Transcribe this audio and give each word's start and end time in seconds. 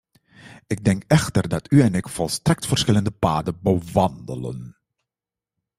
Ik 0.67 0.83
denk 0.83 1.03
echter 1.07 1.47
dat 1.47 1.71
u 1.71 1.81
en 1.81 1.93
ik 1.95 2.07
volstrekt 2.09 2.65
verschillende 2.67 3.11
paden 3.11 3.59
bewandelen. 3.61 4.77